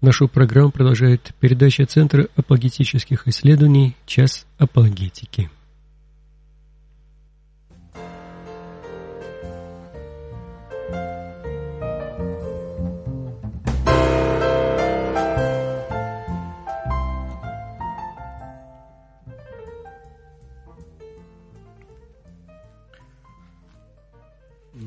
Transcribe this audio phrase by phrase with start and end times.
[0.00, 5.50] Нашу программу продолжает передача Центра апологетических исследований «Час апологетики».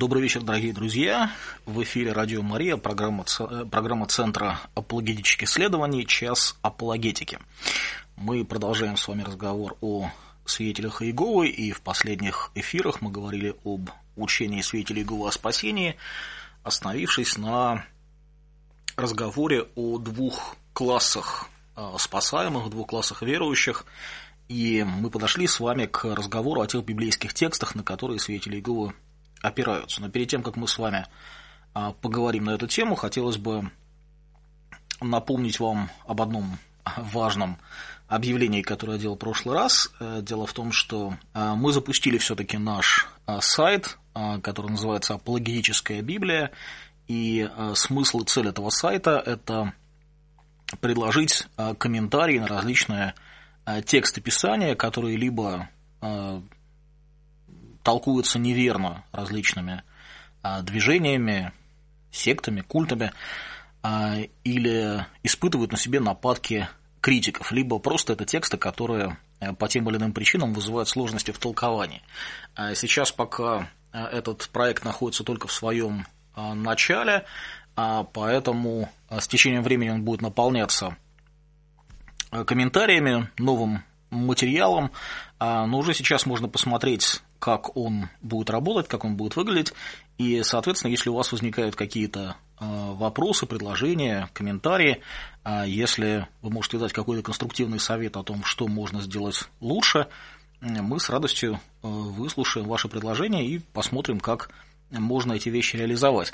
[0.01, 1.31] Добрый вечер, дорогие друзья.
[1.67, 7.37] В эфире Радио Мария, программа, э, программа Центра апологетических исследований «Час апологетики».
[8.15, 10.09] Мы продолжаем с вами разговор о
[10.43, 15.95] свидетелях Иеговы, и в последних эфирах мы говорили об учении свидетелей Иеговы о спасении,
[16.63, 17.85] остановившись на
[18.97, 21.45] разговоре о двух классах
[21.75, 23.85] э, спасаемых, двух классах верующих,
[24.47, 28.95] и мы подошли с вами к разговору о тех библейских текстах, на которые свидетели Иеговы
[29.41, 30.01] опираются.
[30.01, 31.07] Но перед тем, как мы с вами
[31.73, 33.69] а, поговорим на эту тему, хотелось бы
[35.01, 36.57] напомнить вам об одном
[36.97, 37.57] важном
[38.07, 39.89] объявлении, которое я делал в прошлый раз.
[39.99, 43.97] Э, дело в том, что а, мы запустили все-таки наш а, сайт,
[44.43, 46.51] который называется «Апологетическая Библия»,
[47.07, 49.73] и смысл и цель этого сайта– это
[50.81, 51.47] предложить
[51.77, 53.15] комментарии на различные
[53.85, 55.69] тексты Писания, которые либо
[57.83, 59.83] толкуются неверно различными
[60.43, 61.51] а, движениями,
[62.11, 63.11] сектами, культами,
[63.83, 66.67] а, или испытывают на себе нападки
[66.99, 71.39] критиков, либо просто это тексты, которые э, по тем или иным причинам вызывают сложности в
[71.39, 72.03] толковании.
[72.55, 76.05] А сейчас пока э, этот проект находится только в своем
[76.35, 77.25] начале,
[77.75, 80.95] поэтому с течением времени он будет наполняться
[82.29, 84.91] комментариями, новым материалом,
[85.41, 89.73] но уже сейчас можно посмотреть как он будет работать, как он будет выглядеть.
[90.19, 95.01] И, соответственно, если у вас возникают какие-то а, вопросы, предложения, комментарии,
[95.43, 100.07] а, если вы можете дать какой-то конструктивный совет о том, что можно сделать лучше,
[100.61, 104.51] мы с радостью а, выслушаем ваши предложения и посмотрим, как
[104.91, 106.33] можно эти вещи реализовать.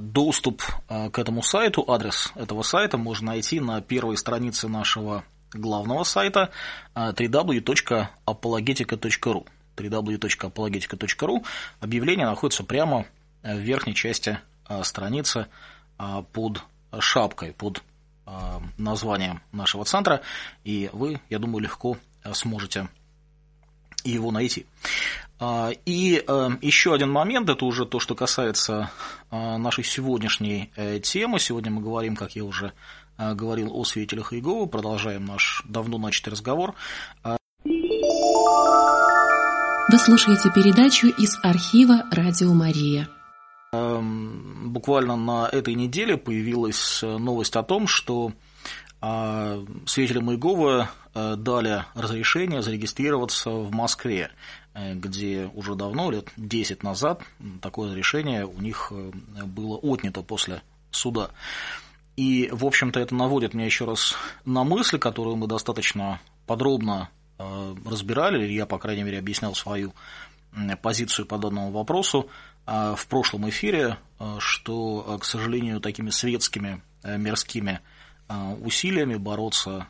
[0.00, 6.50] Доступ к этому сайту, адрес этого сайта можно найти на первой странице нашего главного сайта
[6.94, 9.46] www.apologetica.ru
[9.78, 11.44] www.apologetica.ru.
[11.80, 13.06] Объявление находится прямо
[13.42, 15.46] в верхней части а, страницы
[15.96, 16.62] а, под
[16.98, 17.82] шапкой, под
[18.76, 20.20] названием нашего центра,
[20.62, 21.96] и вы, я думаю, легко
[22.34, 22.90] сможете
[24.04, 24.66] его найти.
[25.86, 26.22] И
[26.60, 28.90] еще один момент, это уже то, что касается
[29.30, 31.40] нашей сегодняшней э, темы.
[31.40, 32.74] Сегодня мы говорим, как я уже
[33.16, 36.74] говорил, о свидетелях Иеговы, продолжаем наш давно начатый разговор.
[39.90, 43.08] Вы слушаете передачу из архива «Радио Мария».
[43.72, 48.32] Эм, буквально на этой неделе появилась э, новость о том, что
[49.00, 54.30] э, свидетелям Иеговы э, дали разрешение зарегистрироваться в Москве,
[54.74, 57.22] где уже давно, лет 10 назад,
[57.62, 58.92] такое разрешение у них
[59.46, 60.60] было отнято после
[60.90, 61.30] суда.
[62.16, 67.17] И, в общем-то, это наводит меня еще раз на мысль, которую мы достаточно подробно Э,
[67.38, 69.94] разбирали, или я, по крайней мере, объяснял свою
[70.82, 72.28] позицию по данному вопросу
[72.66, 77.80] э, в прошлом эфире, э, что, к сожалению, такими светскими мирскими
[78.60, 79.86] усилиями бороться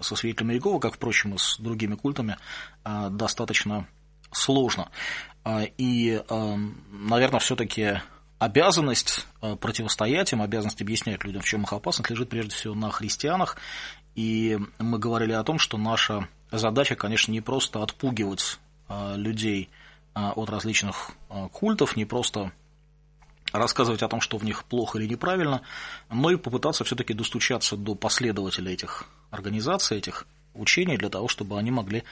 [0.00, 2.36] со свидетелями Иеговы, как, впрочем, и с другими культами,
[2.84, 3.86] достаточно
[4.30, 4.88] сложно.
[5.76, 6.22] И,
[6.90, 8.00] наверное, все-таки
[8.38, 13.56] обязанность противостоять им, обязанность объяснять людям, в чем их опасность, лежит прежде всего на христианах.
[14.14, 19.68] И мы говорили о том, что наша задача, конечно, не просто отпугивать а, людей
[20.14, 22.52] а, от различных а, культов, не просто
[23.52, 25.62] рассказывать о том, что в них плохо или неправильно,
[26.10, 31.70] но и попытаться все-таки достучаться до последователей этих организаций, этих учений, для того, чтобы они
[31.70, 32.04] могли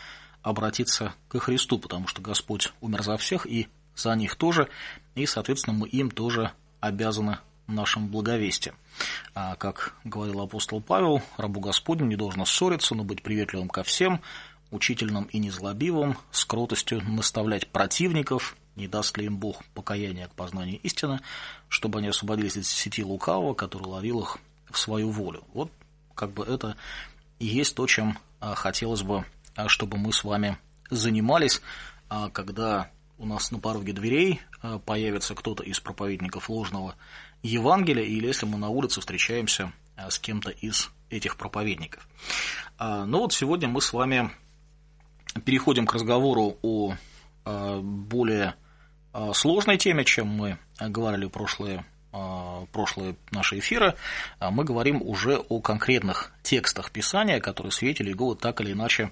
[0.43, 4.69] обратиться к Христу, потому что Господь умер за всех и за них тоже,
[5.15, 8.75] и, соответственно, мы им тоже обязаны нашим благовестием.
[9.35, 14.21] А, как говорил апостол Павел, рабу Господню не должно ссориться, но быть приветливым ко всем,
[14.71, 20.81] учительным и незлобивым, с кротостью наставлять противников, не даст ли им Бог покаяния к познанию
[20.81, 21.21] истины,
[21.69, 24.39] чтобы они освободились от сети лукавого, который ловил их
[24.71, 25.45] в свою волю.
[25.55, 25.71] Вот
[26.15, 26.77] как бы это
[27.39, 29.25] и есть то, чем а, хотелось бы,
[29.55, 30.59] а, чтобы мы с вами
[30.91, 31.61] занимались,
[32.33, 34.41] когда у нас на пороге дверей
[34.85, 36.95] появится кто-то из проповедников ложного
[37.47, 42.07] Евангелия, или если мы на улице встречаемся а, с кем-то из этих проповедников.
[42.79, 44.31] А, Но ну вот сегодня мы с вами
[45.45, 46.95] переходим к разговору о
[47.45, 48.55] а, более
[49.33, 51.85] сложной теме, чем мы говорили в прошлые
[52.73, 53.95] прошлые наши эфиры,
[54.41, 59.11] мы говорим уже о конкретных текстах Писания, которые свидетели Иеговы так или иначе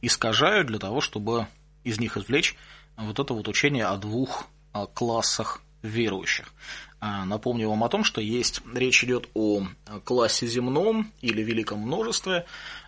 [0.00, 1.48] искажают для того, чтобы
[1.84, 2.56] из них извлечь
[2.96, 4.46] вот это вот учение о двух
[4.94, 6.52] классах верующих.
[7.00, 9.66] Напомню вам о том, что есть речь идет о
[10.04, 12.46] классе земном или великом множестве.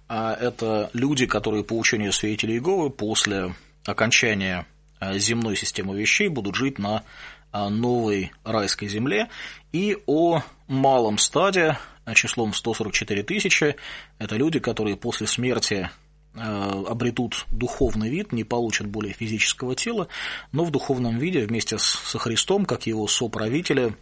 [0.09, 4.67] Это люди, которые по учению свидетелей Иеговы после окончания
[5.01, 7.05] земной системы вещей будут жить на
[7.53, 9.29] новой райской земле,
[9.73, 11.79] и о малом стаде
[12.15, 13.77] числом 144 тысячи.
[14.19, 15.91] Это люди, которые после смерти
[16.41, 20.09] обретут духовный вид, не получат более физического тела,
[20.53, 23.97] но в духовном виде вместе со Христом, как его соправители,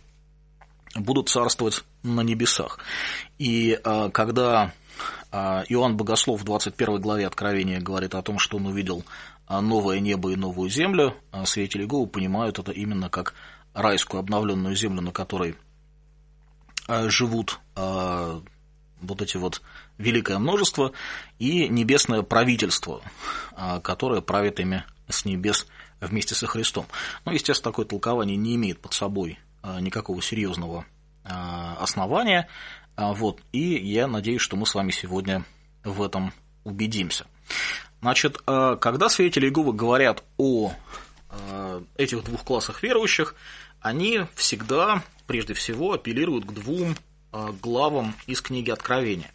[0.95, 2.79] будут царствовать на небесах.
[3.39, 4.73] И э, когда
[5.31, 5.37] э,
[5.69, 9.05] Иоанн Богослов в 21 главе Откровения говорит о том, что он увидел
[9.49, 13.35] новое небо и новую землю, свидетели Иеговы понимают это именно как
[13.75, 15.55] райскую обновленную землю, на которой
[16.89, 19.63] живут вот эти вот
[19.99, 20.93] великое множество
[21.39, 23.03] и небесное правительство,
[23.53, 25.67] а, которое правит ими с небес
[26.01, 26.87] вместе со Христом.
[27.25, 30.85] Но, ну, естественно, такое толкование не имеет под собой а, никакого серьезного
[31.25, 32.49] а, основания.
[32.97, 35.45] Вот, и я надеюсь, что мы с вами сегодня
[35.85, 36.33] в этом
[36.65, 37.27] убедимся.
[38.01, 40.73] Значит, когда свидетели Иеговы говорят о
[41.99, 43.35] этих двух классах верующих,
[43.83, 46.97] они всегда, прежде всего, апеллируют к двум
[47.61, 49.31] главам из книги Откровения.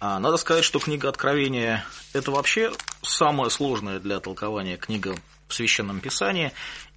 [0.00, 2.72] А, надо сказать, что книга Откровения– это вообще
[3.02, 5.16] самая сложная для толкования книга
[5.48, 6.52] в Священном Писании,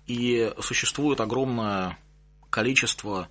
[0.06, 1.98] и существует огромное
[2.50, 3.28] количество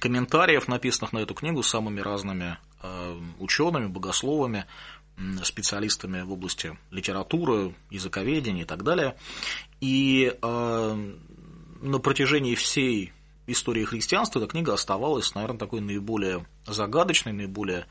[0.00, 4.64] комментариев, написанных на эту книгу самыми разными а, учеными, богословами,
[5.42, 9.16] специалистами в области литературы, языковедения и так далее.
[9.80, 10.98] И а,
[11.82, 13.12] на протяжении всей
[13.46, 17.86] истории христианства эта книга оставалась, наверное, такой наиболее загадочной, наиболее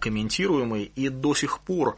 [0.00, 1.96] комментируемый, и до сих пор,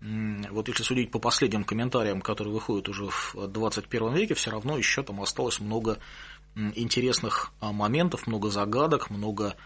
[0.00, 5.02] вот если судить по последним комментариям, которые выходят уже в 21 веке, все равно еще
[5.02, 5.98] там осталось много
[6.74, 9.56] интересных а, моментов, много загадок, много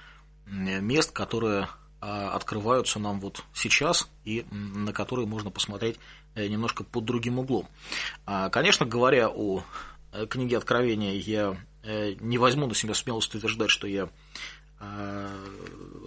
[0.47, 1.69] мест, которые
[2.01, 5.99] а, открываются нам вот сейчас и на которые можно посмотреть
[6.35, 7.69] э, немножко под другим углом.
[8.51, 9.63] Конечно, говоря о
[10.13, 14.11] э, книге Откровения, я э, не возьму на себя смелость утверждать, что я Э,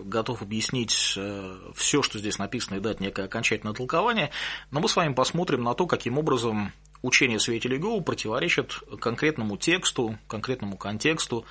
[0.05, 4.31] готов объяснить э, все, что здесь написано, и дать некое окончательное толкование,
[4.71, 10.17] но мы с вами посмотрим на то, каким образом учение свидетелей Иеговы противоречит конкретному тексту,
[10.27, 11.45] конкретному контексту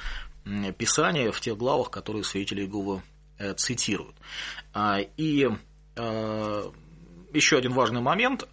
[0.78, 3.02] Писания в тех главах, которые свидетели Иеговы
[3.38, 4.14] э, цитируют.
[4.72, 5.48] А, и
[7.32, 8.48] еще один важный момент.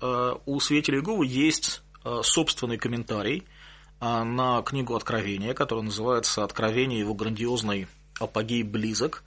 [0.46, 1.82] У свидетелей Иеговы есть
[2.22, 3.48] собственный комментарий
[4.00, 7.88] на книгу Откровения, который называется «Откровение его грандиозной
[8.22, 9.24] апогей близок.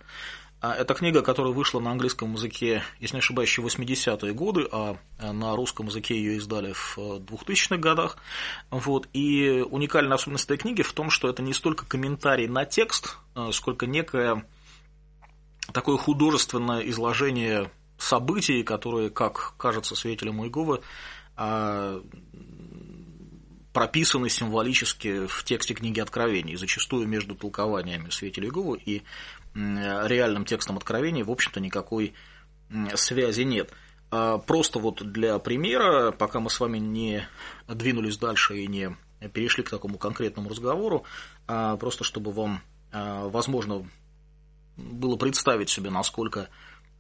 [0.60, 4.96] А, это книга, которая вышла на английском языке, если не ошибаюсь, еще 80-е годы, а,
[5.18, 8.16] а на русском языке ее издали в 2000-х годах.
[8.70, 9.06] Вот.
[9.12, 13.52] И уникальная особенность этой книги в том, что это не столько комментарий на текст, а,
[13.52, 14.46] сколько некое
[15.72, 20.80] такое художественное изложение событий, которые, как кажется свидетелям Иеговы,
[23.74, 29.02] прописаны символически в тексте книги Откровений, зачастую между толкованиями свидетелей Иеговы и
[29.54, 32.14] реальным текстом Откровений, в общем-то, никакой
[32.94, 33.72] связи нет.
[34.10, 37.26] А просто вот для примера, пока мы с вами не
[37.68, 38.96] двинулись дальше и не
[39.32, 41.04] перешли к такому конкретному разговору,
[41.48, 43.88] а просто чтобы вам, а, возможно,
[44.76, 46.48] было представить себе, насколько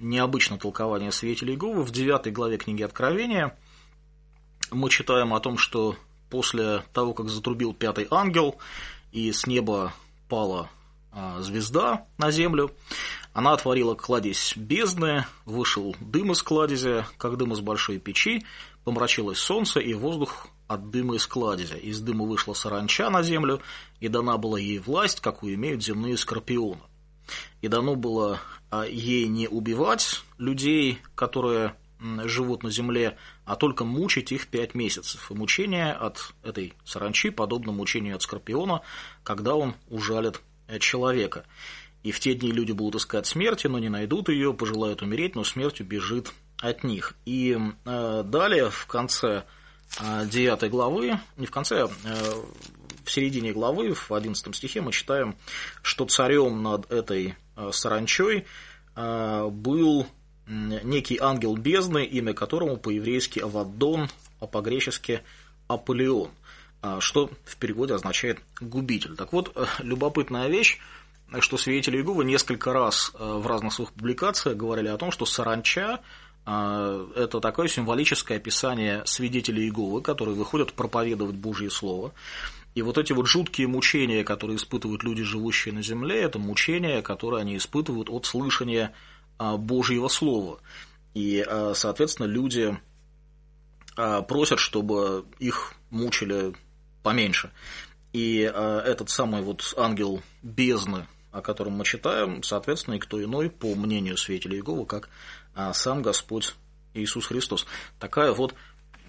[0.00, 3.56] необычно толкование свидетелей Иеговы, в девятой главе книги Откровения
[4.72, 5.96] мы читаем о том, что
[6.30, 8.56] после того, как затрубил пятый ангел,
[9.12, 9.92] и с неба
[10.28, 10.68] пала
[11.12, 12.72] а, звезда на землю,
[13.32, 18.44] она отворила кладезь бездны, вышел дым из кладезя, как дым из большой печи,
[18.84, 21.76] помрачилось солнце, и воздух от дыма из кладезя.
[21.76, 23.60] Из дыма вышла саранча на землю,
[24.00, 26.80] и дана была ей власть, какую имеют земные скорпионы.
[27.62, 28.40] И дано было
[28.70, 31.74] а, ей не убивать людей, которые
[32.24, 35.30] живут на земле, а только мучить их пять месяцев.
[35.30, 38.82] И мучение от этой саранчи подобно мучению от скорпиона,
[39.22, 41.44] когда он ужалит э, человека.
[42.02, 45.44] И в те дни люди будут искать смерти, но не найдут ее, пожелают умереть, но
[45.44, 47.14] смерть убежит от них.
[47.24, 49.44] И э, далее в конце
[50.00, 52.32] э, 9 главы, не в конце, э,
[53.04, 55.36] в середине главы, в 11 стихе мы читаем,
[55.82, 58.46] что царем над этой э, саранчой
[58.96, 60.06] э, был
[60.46, 64.08] некий ангел бездны, имя которому по-еврейски Авадон,
[64.40, 65.22] а по-гречески
[65.68, 66.30] Аполеон,
[66.82, 69.16] а, что в переводе означает «губитель».
[69.16, 70.78] Так вот, э, любопытная вещь,
[71.40, 76.00] что свидетели Иеговы несколько раз в разных своих публикациях говорили о том, что саранча
[76.46, 82.12] это такое символическое описание свидетелей Иеговы, которые выходят проповедовать Божье Слово.
[82.74, 87.40] И вот эти вот жуткие мучения, которые испытывают люди, живущие на земле, это мучения, которые
[87.40, 88.92] они испытывают от слышания
[89.38, 90.60] Божьего Слова.
[91.14, 92.78] И, соответственно, люди
[93.94, 96.54] просят, чтобы их мучили
[97.02, 97.52] поменьше.
[98.12, 103.74] И этот самый вот ангел бездны, о котором мы читаем, соответственно, и кто иной, по
[103.74, 105.08] мнению свидетелей Иеговы, как
[105.72, 106.54] сам Господь
[106.94, 107.66] Иисус Христос.
[107.98, 108.54] Такая вот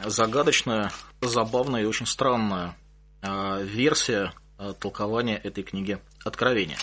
[0.03, 0.91] загадочная,
[1.21, 2.75] забавная и очень странная
[3.21, 4.33] а, версия а,
[4.79, 6.77] толкования этой книги Откровения.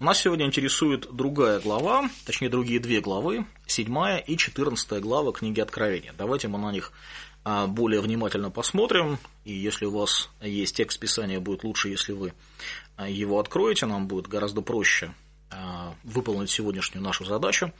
[0.00, 6.12] Нас сегодня интересует другая глава, точнее другие две главы, седьмая и четырнадцатая глава книги Откровения.
[6.16, 6.92] Давайте мы на них
[7.44, 12.32] а, более внимательно посмотрим, и если у вас есть текст Писания, будет лучше, если вы
[13.06, 15.12] его откроете, нам будет гораздо проще
[16.04, 17.72] выполнить сегодняшнюю нашу задачу.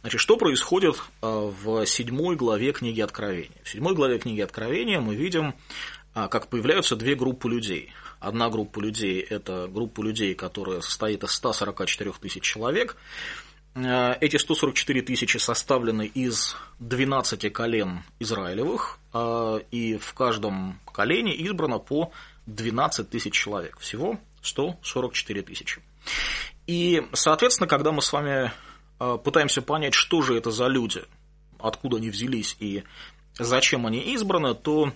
[0.00, 3.58] Значит, что происходит в седьмой главе книги Откровения?
[3.62, 5.54] В седьмой главе книги Откровения мы видим
[6.14, 7.92] как появляются две группы людей.
[8.20, 12.96] Одна группа людей– это группа людей, которая состоит из 144 тысяч человек.
[13.74, 21.78] А, эти 144 тысячи составлены из 12 колен Израилевых, а, и в каждом колене избрано
[21.78, 22.12] по
[22.44, 23.78] 12 тысяч человек.
[23.78, 25.80] Всего 144 тысячи.
[26.66, 28.52] И, соответственно, когда мы с вами
[29.24, 31.02] пытаемся понять, что же это за люди,
[31.58, 32.84] откуда они взялись и
[33.38, 34.92] зачем они избраны, то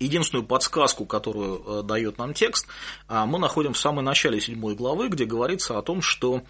[0.00, 2.66] Единственную подсказку, которую э, дает нам текст,
[3.06, 6.42] э, мы находим в самом начале седьмой главы, где говорится о том, что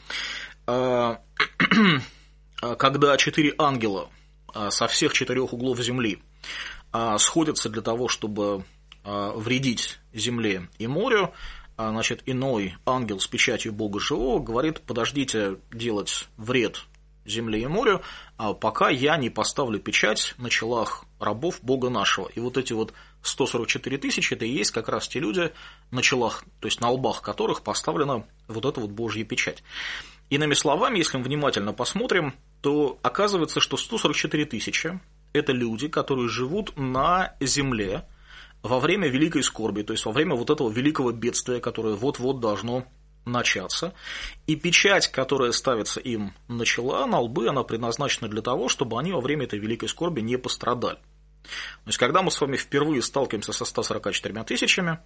[0.69, 1.17] э,
[2.79, 4.09] когда четыре ангела
[4.71, 6.23] со всех четырех углов земли
[7.19, 8.65] сходятся для того, чтобы
[9.05, 11.33] вредить земле и морю,
[11.77, 16.85] значит, иной ангел с печатью Бога живого говорит, подождите делать вред
[17.25, 18.03] земле и морю,
[18.61, 22.27] пока я не поставлю печать на челах рабов Бога нашего.
[22.27, 25.53] И вот эти вот 144 тысячи– это и есть как раз те люди,
[25.91, 29.63] на челах, то есть на лбах которых поставлена вот эта вот Божья печать.
[30.31, 35.01] Иными словами, если мы внимательно посмотрим, то оказывается, что 144 тысячи–
[35.33, 38.07] это люди, которые живут на земле
[38.63, 42.87] во время великой скорби, то есть во время вот этого великого бедствия, которое вот-вот должно
[43.25, 43.95] начаться.
[44.47, 49.13] И печать, которая ставится им на чела, на лбы, она предназначена для того, чтобы они
[49.13, 50.99] во время этой великой скорби не пострадали.
[51.87, 54.99] Есть, когда мы с вами впервые сталкиваемся со 144 тысячами,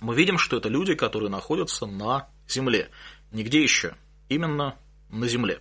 [0.00, 2.90] мы видим, что это люди, которые находятся на Земле.
[3.32, 3.94] Нигде еще.
[4.28, 4.76] Именно
[5.10, 5.60] на Земле.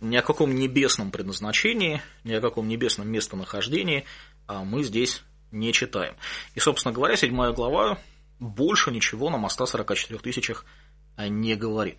[0.00, 4.04] Ни о каком небесном предназначении, ни о каком небесном местонахождении
[4.46, 6.14] а мы здесь не читаем.
[6.54, 7.98] И, собственно говоря, седьмая глава
[8.40, 10.64] больше ничего нам о 144 тысячах
[11.16, 11.98] не говорит.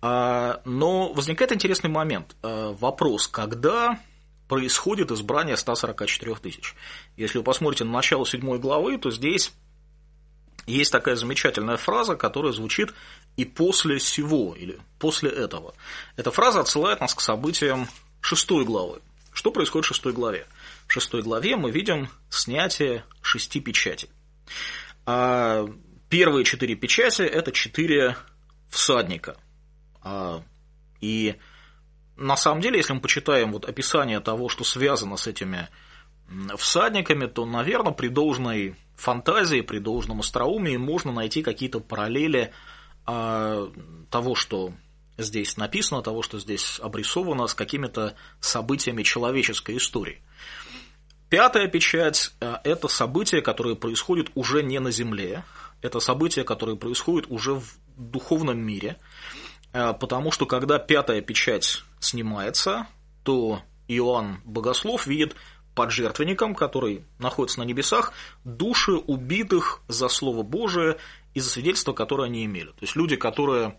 [0.00, 2.36] А, но возникает интересный момент.
[2.42, 3.98] А, вопрос, когда
[4.48, 6.74] происходит избрание 144 тысяч.
[7.16, 9.52] Если вы посмотрите на начало седьмой главы, то здесь
[10.66, 12.94] есть такая замечательная фраза, которая звучит
[13.36, 15.74] «и после сего» или «после этого».
[16.16, 17.88] Эта фраза отсылает нас к событиям
[18.20, 19.00] шестой главы.
[19.32, 20.46] Что происходит в шестой главе?
[20.86, 24.08] В шестой главе мы видим снятие шести печатей.
[25.06, 25.66] А
[26.08, 28.16] первые четыре печати– это четыре
[28.70, 29.36] всадника.
[30.02, 30.42] А,
[31.00, 31.36] и
[32.16, 35.68] на самом деле, если мы почитаем вот описание того, что связано с этими
[36.56, 42.52] всадниками, то, наверное, при должной фантазии, при должном остроумии можно найти какие-то параллели
[43.04, 43.70] а,
[44.10, 44.72] того, что
[45.18, 50.22] здесь написано, того, что здесь обрисовано, с какими-то событиями человеческой истории.
[51.28, 55.44] Пятая печать а,– это события, которые происходят уже не на Земле,
[55.82, 57.64] это события, которые происходят уже в
[57.96, 58.96] духовном мире–
[59.74, 62.86] Э, потому что когда пятая печать снимается,
[63.22, 65.34] то Иоанн Богослов видит
[65.74, 68.12] под жертвенником, который находится на небесах,
[68.44, 70.98] души убитых за Слово Божие
[71.34, 72.68] и за свидетельство, которое они имели.
[72.68, 73.76] То есть люди, которые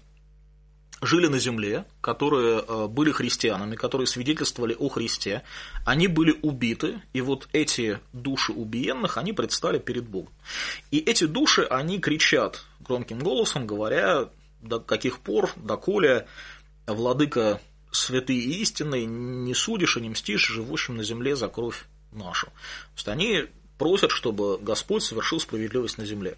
[1.01, 5.44] жили на земле, которые э, были христианами, которые свидетельствовали о Христе,
[5.86, 10.34] они были убиты, и вот эти души убиенных, они предстали перед Богом.
[10.91, 14.29] И эти души, они кричат громким голосом, говоря,
[14.62, 16.27] до каких пор, доколе
[16.88, 17.62] владыка
[17.96, 22.48] святый и истинный не судишь и не мстишь живущим на земле за кровь нашу.
[22.48, 23.46] То есть они
[23.78, 26.38] просят, чтобы Господь совершил справедливость на земле.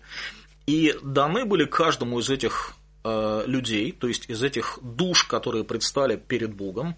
[0.65, 2.73] И даны были каждому из этих
[3.03, 6.95] э, людей, то есть из этих душ, которые предстали перед Богом,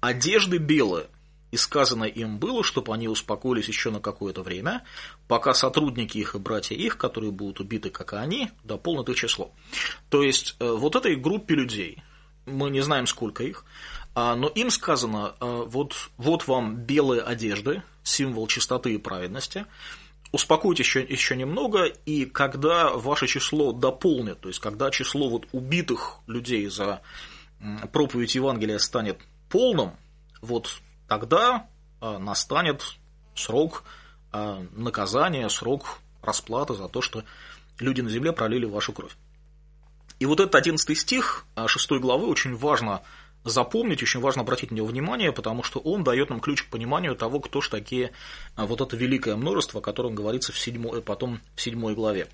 [0.00, 1.06] одежды белые.
[1.52, 4.84] и сказано им было, чтобы они успокоились еще на какое-то время,
[5.28, 9.52] пока сотрудники их и братья их, которые будут убиты, как и они, дополнят их число.
[10.08, 12.02] То есть, э, вот этой группе людей,
[12.46, 13.64] мы не знаем, сколько их,
[14.14, 19.66] но им сказано, э, вот, вот вам белые одежды, символ чистоты и праведности,
[20.32, 26.18] успокойтесь еще, еще немного, и когда ваше число дополнит, то есть когда число вот убитых
[26.26, 27.00] людей за
[27.92, 29.92] проповедь Евангелия станет полным,
[30.40, 31.66] вот тогда
[32.00, 32.82] а, настанет
[33.34, 33.84] срок
[34.32, 37.24] а, наказания, срок расплаты за то, что
[37.78, 39.16] люди на земле пролили вашу кровь.
[40.18, 43.02] И вот этот 11 стих 6 а, главы очень важно
[43.44, 47.16] запомнить, очень важно обратить на него внимание, потому что он дает нам ключ к пониманию
[47.16, 48.12] того, кто же такие
[48.56, 52.28] вот это великое множество, о котором говорится в 7, потом в 7 главе.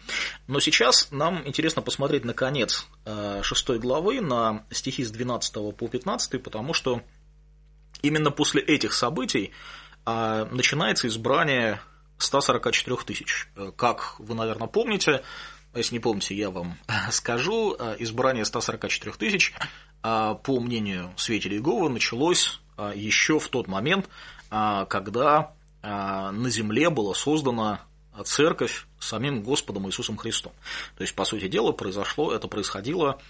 [0.46, 6.42] Но сейчас нам интересно посмотреть на конец 6 главы, на стихи с 12 по 15,
[6.42, 7.02] потому что
[8.02, 9.52] Именно после этих событий
[10.04, 11.80] а, начинается избрание
[12.18, 13.48] 144 тысяч.
[13.76, 15.22] Как вы, наверное, помните,
[15.74, 16.78] если не помните, я вам
[17.10, 19.66] скажу, а, избрание 144 тысяч, а,
[20.02, 22.60] по мнению свидетелей Иеговы, началось
[22.94, 24.08] еще в тот момент,
[24.50, 25.52] когда
[25.82, 27.80] на земле была создана
[28.24, 30.52] церковь самим Господом Иисусом Христом.
[30.96, 33.20] То есть, по сути дела, произошло, это происходило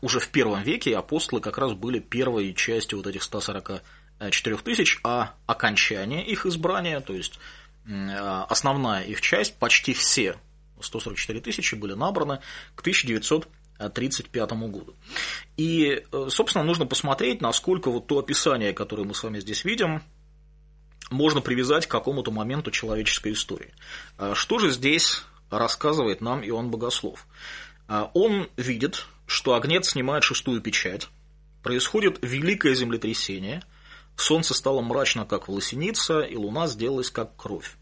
[0.00, 3.82] уже в первом веке, и апостолы как раз были первой частью вот этих 140
[4.30, 7.38] 4000, а окончание их избрания, то есть
[7.84, 10.36] основная их часть, почти все
[10.80, 12.40] 144 тысячи были набраны
[12.74, 12.82] к
[13.78, 14.94] 1935 году.
[15.56, 20.02] И, э, собственно, нужно посмотреть, насколько вот то описание, которое мы с вами здесь видим,
[21.10, 23.72] можно привязать к какому-то моменту человеческой истории.
[24.16, 27.26] А что же здесь рассказывает нам Иоанн Богослов?
[27.88, 31.08] А он видит, что огнец снимает шестую печать,
[31.62, 33.62] происходит великое землетрясение–
[34.16, 37.76] Солнце стало мрачно, как волосеница, и луна сделалась, как кровь.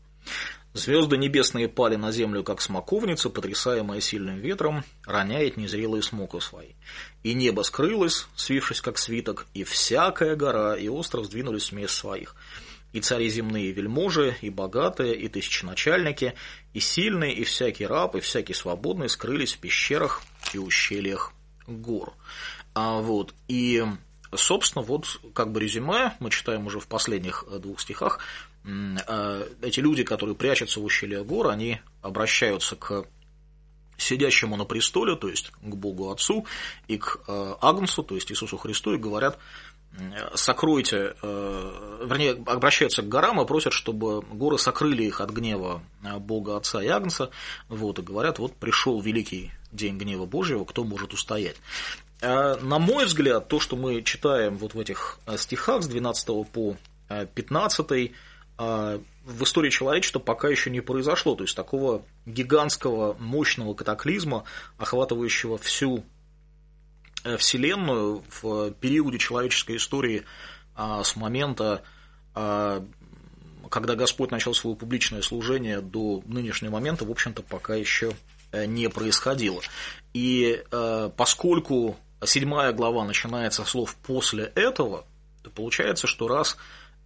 [0.75, 6.71] Звезды небесные пали на землю, как смоковница, потрясаемая сильным ветром, роняет незрелые смоки свои.
[7.23, 12.37] И небо скрылось, свившись, как свиток, и всякая гора и остров сдвинулись с мест своих.
[12.95, 16.35] И цари земные вельможи, и богатые, и тысяченачальники,
[16.73, 20.23] и сильные, и всякий раб, и всякий свободный скрылись в пещерах
[20.55, 21.33] и ущельях
[21.67, 22.15] гор.
[22.75, 23.85] А вот, и
[24.35, 28.19] Собственно, вот как бы резюме, мы читаем уже в последних э, двух стихах,
[28.65, 33.05] эти люди, которые прячутся в ущелье гор, они обращаются к
[33.99, 36.47] сидящему на престоле, то есть к Богу Отцу,
[36.89, 39.39] и к э, Агнцу, то есть Иисусу Христу, и говорят,
[40.35, 45.83] сокройте, вернее, обращаются к горам и просят, чтобы горы сокрыли их от гнева
[46.19, 47.31] Бога Отца и Агнца,
[47.69, 51.57] вот, и говорят, вот пришел великий день гнева Божьего, кто может устоять.
[52.23, 56.77] На мой взгляд, то, что мы читаем вот в этих стихах с 12 по
[57.09, 58.09] 15, а,
[59.25, 61.35] в истории человечества пока еще не произошло.
[61.35, 64.45] То есть такого гигантского, мощного катаклизма,
[64.79, 66.05] охватывающего всю
[67.25, 70.25] э, Вселенную в периоде человеческой истории
[70.75, 71.83] с момента,
[73.73, 78.13] когда Господь начал свое публичное служение до нынешнего момента, в общем-то, пока еще
[78.53, 79.63] э, не происходило.
[80.13, 85.07] И э, поскольку седьмая глава начинается слов «после этого»,
[85.43, 86.59] то получается, что раз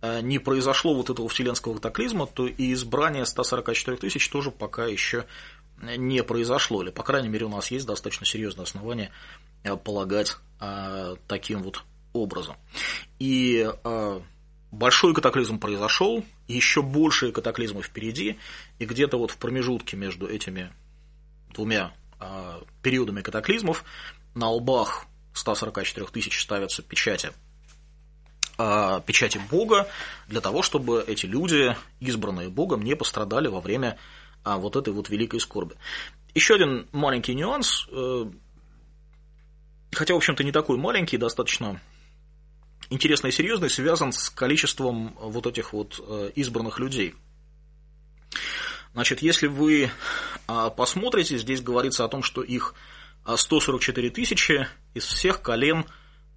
[0.03, 5.27] не произошло вот этого вселенского катаклизма, то и избрание 144 тысяч тоже пока еще
[5.81, 9.11] не произошло, или, по крайней мере, у нас есть достаточно серьезное основание
[9.63, 12.57] э, полагать э, таким вот образом.
[13.19, 13.71] И
[14.73, 18.39] большой катаклизм произошел, еще большие катаклизмы впереди,
[18.79, 20.73] и где-то вот в промежутке между этими
[21.53, 21.93] двумя
[22.83, 23.85] периодами катаклизмов
[24.35, 27.33] на лбах 144 тысяч ставятся печати
[28.57, 29.89] печати Бога
[30.29, 33.99] для того, чтобы эти люди, избранные Богом, не пострадали во время
[34.47, 35.75] а, вот этой вот великой скорби.
[36.33, 38.27] Еще один маленький нюанс, э,
[39.93, 41.81] хотя, в общем-то, не такой маленький, достаточно
[42.89, 47.15] интересный и серьезный, связан с количеством вот этих вот э, избранных людей.
[48.93, 49.91] Значит, если вы
[50.47, 52.75] а, посмотрите, здесь говорится о том, что их
[53.35, 55.87] 144 тысячи из всех колен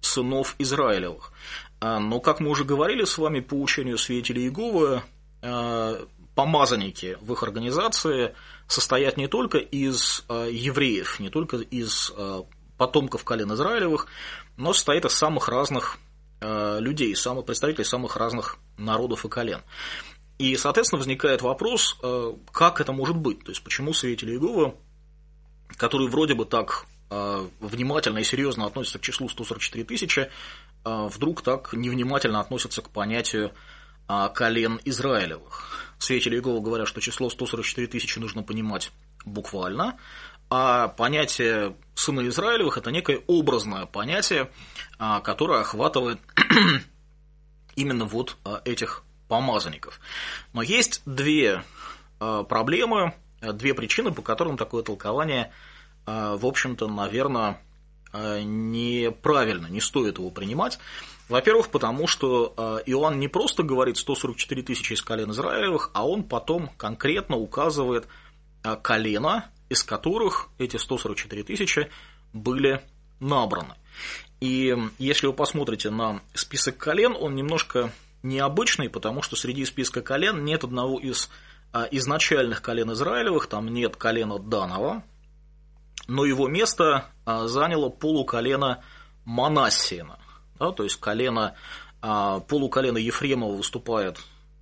[0.00, 1.32] сынов Израилевых.
[1.80, 5.02] А, но, как мы уже говорили с вами по учению свидетелей Иеговы,
[5.42, 8.34] а, помазанники в их организации
[8.66, 12.12] состоят не только из а, евреев, не только из
[12.76, 14.06] потомков колен Израилевых,
[14.56, 15.98] но состоят из самых разных
[16.42, 19.60] людей, самых представителей самых разных народов и колен.
[20.38, 21.98] И, соответственно, возникает вопрос,
[22.50, 24.72] как это может быть, то есть почему свидетели Иеговы
[25.76, 30.30] которые вроде бы так внимательно и серьезно относятся к числу 144 тысячи,
[30.84, 33.52] вдруг так невнимательно относятся к понятию
[34.34, 35.94] колен Израилевых.
[35.98, 38.90] Свидетели Иеговы говорят, что число 144 тысячи нужно понимать
[39.24, 39.98] буквально,
[40.48, 44.50] а понятие сына Израилевых– это некое образное понятие,
[44.98, 46.18] которое охватывает
[47.76, 50.00] именно вот этих помазанников.
[50.52, 51.62] Но есть две
[52.18, 55.52] проблемы, две причины, по которым такое толкование,
[56.06, 57.60] в общем-то, наверное,
[58.12, 60.78] неправильно, не стоит его принимать.
[61.28, 66.70] Во-первых, потому что Иоанн не просто говорит 144 тысячи из колен Израилевых, а он потом
[66.76, 68.08] конкретно указывает
[68.82, 71.88] колено, из которых эти 144 тысячи
[72.32, 72.82] были
[73.20, 73.74] набраны.
[74.40, 77.92] И если вы посмотрите на список колен, он немножко
[78.22, 81.30] необычный, потому что среди списка колен нет одного из
[81.92, 85.04] изначальных колен Израилевых, там нет колена Данова,
[86.08, 88.82] но его место а, заняло полуколено
[89.24, 90.18] Манассиена.
[90.58, 91.54] Да, то есть колено,
[92.02, 94.20] а, полуколено Ефремова выступает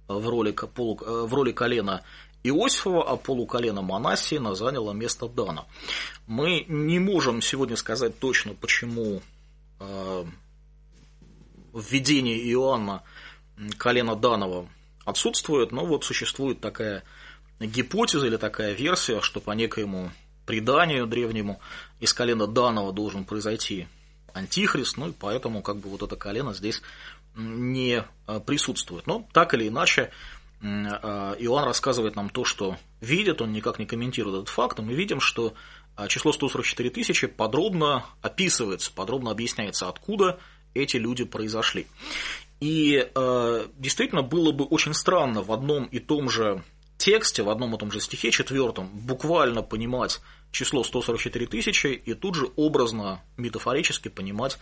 [0.09, 2.03] в роли, полу, в роли колена
[2.45, 5.67] Иосифова, а полуколено Манасиина заняло место Дана.
[6.27, 9.23] Мы не можем сегодня сказать точно, почему
[9.81, 10.25] э,
[11.73, 13.03] в видении Иоанна
[13.77, 14.69] колено Данова
[15.05, 17.03] отсутствует, но вот существует такая
[17.59, 20.11] гипотеза или такая версия, что по некоему
[20.49, 21.61] преданию древнему
[22.01, 23.87] из колена Данова должен произойти
[24.33, 26.81] антихрист, ну и поэтому как бы вот это колено здесь
[27.37, 29.07] не э, присутствует.
[29.07, 30.11] Но так или иначе,
[30.63, 34.95] а, Иоанн рассказывает нам то, что видит, он никак не комментирует этот факт, и мы
[34.95, 35.53] видим, что
[35.97, 40.39] а, число 144 тысячи подробно описывается, подробно объясняется, откуда
[40.73, 41.87] эти люди произошли.
[42.61, 46.65] И э, действительно было бы очень странно в одном и том же
[47.09, 50.21] тексте, в одном и том же стихе, четвертом, буквально понимать
[50.53, 54.59] число 144 тысячи и тут же образно, метафорически понимать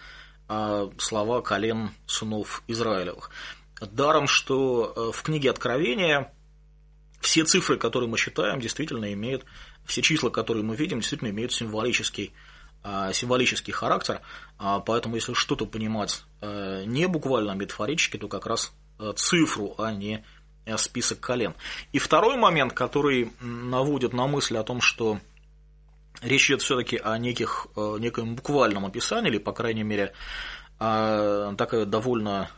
[0.49, 3.31] э, слова колен сынов Израилевых.
[3.81, 6.33] Даром, что э, в книге Откровения
[7.21, 9.45] все цифры, которые мы читаем, действительно имеют,
[9.85, 12.33] все числа, которые мы видим, действительно имеют символический,
[12.85, 14.21] а, символический характер,
[14.57, 19.75] а, поэтому если что-то понимать э, не буквально, а метафорически, то как раз э, цифру,
[19.79, 20.25] а не
[20.77, 21.55] список колен.
[21.93, 25.21] И второй момент, который наводит на мысль о том, что
[26.23, 30.13] речь идет все-таки о неких, неком буквальном описании, или, по крайней мере,
[30.79, 32.51] такая довольно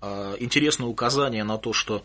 [0.00, 2.04] Э, интересное указание на то, что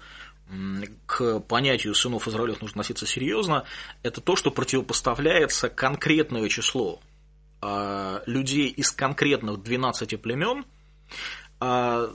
[1.06, 3.63] к понятию сынов Израилев нужно относиться серьезно,
[4.04, 7.00] это то, что противопоставляется конкретное число
[7.62, 10.65] э, людей из конкретных 12 племен
[11.62, 12.08] э,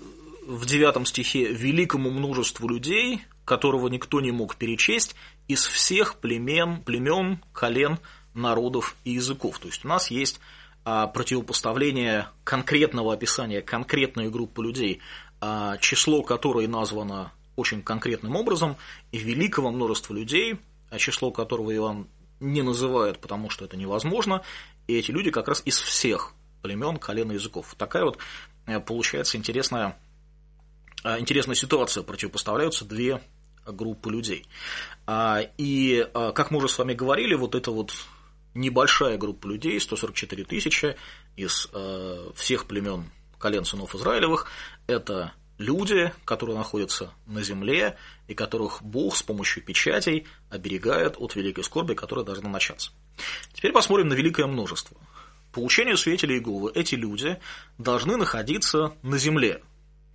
[0.47, 5.15] в девятом стихе великому множеству людей, которого никто не мог перечесть,
[5.49, 7.99] из всех племен, племен, колен,
[8.35, 9.59] народов и языков.
[9.59, 10.41] То есть у нас есть
[10.85, 15.01] противопоставление конкретного описания конкретной группы людей
[15.41, 18.77] а, число которой названо очень конкретным образом,
[19.13, 20.57] и великого множества людей,
[20.91, 22.09] а число которого Иоанн
[22.41, 24.43] не называет, потому что это невозможно,
[24.87, 26.33] и эти люди как раз из всех
[26.63, 27.75] племен, колен и языков.
[27.77, 28.19] Такая вот
[28.67, 29.99] э, получается интересная,
[31.05, 33.21] интересная ситуация, противопоставляются две
[33.67, 34.47] группы людей.
[35.07, 37.93] А, и, э, как мы уже с вами говорили, вот эта вот
[38.55, 40.97] небольшая группа людей, 144 тысячи
[41.37, 41.69] из
[42.35, 44.51] всех племен колен сынов Израилевых,
[44.87, 47.97] это люди, которые находятся на земле
[48.29, 52.93] и которых Бог с помощью печатей оберегает от великой скорби, которая должна начаться.
[53.53, 54.97] Теперь посмотрим на великое множество.
[55.53, 57.39] По учению свидетелей Иеговы эти люди
[57.79, 59.63] должны находиться на земле.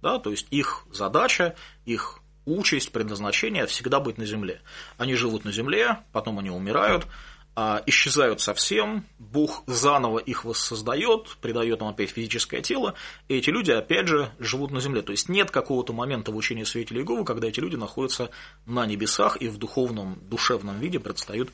[0.02, 4.62] Да, то есть их задача, их участь, предназначение всегда быть на земле.
[4.98, 7.08] Они живут на земле, потом они умирают,
[7.54, 12.96] а, исчезают совсем, Бог заново их воссоздает, придает им опять физическое тело,
[13.28, 15.02] и эти люди опять же живут на земле.
[15.02, 18.30] То есть нет какого-то момента в учении свидетелей Иеговы, когда эти люди находятся
[18.66, 21.50] на небесах и в духовном, душевном виде предстают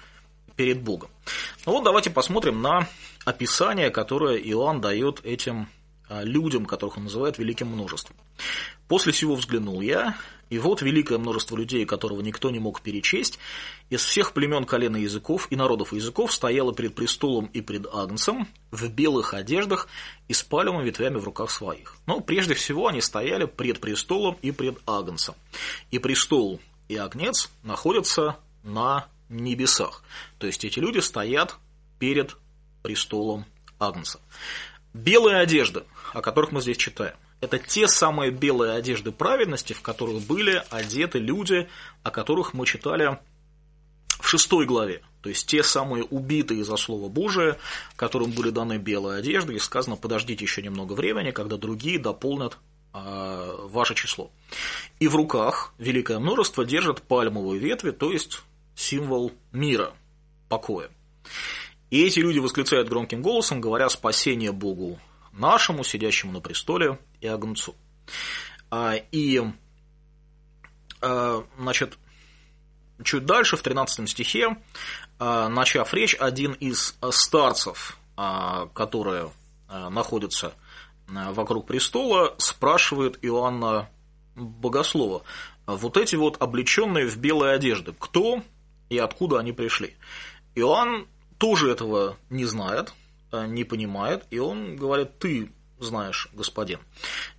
[0.55, 1.09] перед Богом.
[1.65, 2.87] Ну вот давайте посмотрим на
[3.25, 5.67] описание, которое Иоанн дает этим
[6.09, 8.15] людям, которых он называет великим множеством.
[8.87, 10.15] После всего взглянул я,
[10.49, 13.37] и вот великое множество людей, которого никто не мог перечесть,
[13.89, 17.85] из всех племен, колен и языков, и народов и языков стояло перед престолом и пред
[17.93, 19.87] Агнцем в белых одеждах
[20.27, 21.97] и с палевыми ветвями в руках своих.
[22.05, 25.35] Но прежде всего они стояли пред престолом и пред Агнцем.
[25.91, 30.03] И престол и Агнец находятся на небесах.
[30.37, 31.55] То есть эти люди стоят
[31.99, 32.37] перед
[32.83, 33.45] престолом
[33.79, 34.19] Агнца.
[34.93, 40.23] Белые одежды, о которых мы здесь читаем, это те самые белые одежды праведности, в которых
[40.23, 41.69] были одеты люди,
[42.03, 43.19] о которых мы читали
[44.19, 45.01] в шестой главе.
[45.21, 47.57] То есть те самые убитые за Слово Божие,
[47.95, 52.57] которым были даны белые одежды, и сказано, подождите еще немного времени, когда другие дополнят
[52.93, 54.31] ваше число.
[54.99, 58.41] И в руках великое множество держит пальмовые ветви, то есть
[58.75, 59.91] символ мира,
[60.49, 60.89] покоя.
[61.89, 64.99] И эти люди восклицают громким голосом, говоря «спасение Богу
[65.31, 67.75] нашему, сидящему на престоле и Агнцу».
[69.11, 69.41] И,
[70.99, 71.97] значит,
[73.03, 74.57] чуть дальше, в 13 стихе,
[75.19, 77.97] начав речь, один из старцев,
[78.73, 79.31] которые
[79.69, 80.53] находятся
[81.07, 83.89] вокруг престола, спрашивает Иоанна
[84.35, 85.23] Богослова,
[85.65, 88.43] вот эти вот облеченные в белые одежды, кто
[88.89, 89.95] и откуда они пришли?
[90.55, 92.93] Иоанн тоже этого не знает,
[93.31, 96.79] э, не понимает, и он говорит, ты знаешь, господин.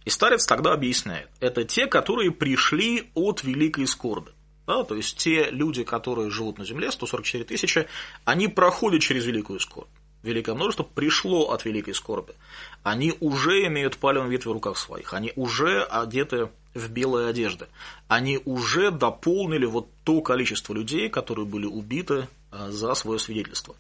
[0.05, 4.31] И старец тогда объясняет, это те, которые пришли от великой скорби.
[4.67, 7.87] Да, то есть те люди, которые живут на земле, 144 тысячи,
[8.27, 9.89] они проходят через великую скорбь.
[10.23, 12.35] Великое множество пришло от великой скорби.
[12.83, 17.67] Они уже имеют палевые ветви в руках своих, они уже одеты в белые одежды.
[18.09, 23.77] Они уже дополнили вот то количество людей, которые были убиты за свое свидетельство.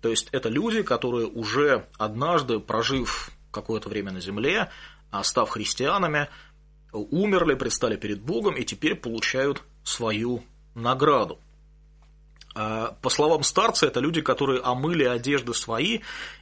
[0.00, 4.70] То есть это люди, которые уже однажды, прожив какое-то время на земле,
[5.10, 6.28] а, став христианами,
[6.92, 10.42] умерли, предстали перед Богом и теперь получают свою
[10.74, 11.38] награду.
[12.54, 16.00] А, по словам старца, это люди, которые омыли одежды свои